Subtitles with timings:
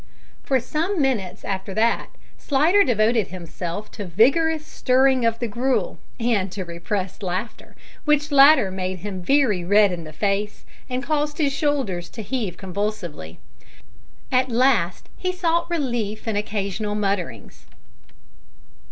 [0.41, 6.51] For some minutes after that Slidder devoted himself to vigorous stirring of the gruel, and
[6.53, 11.53] to repressed laughter, which latter made him very red in the face, and caused his
[11.53, 13.37] shoulders to heave convulsively.
[14.31, 17.67] At last he sought relief in occasional mutterings.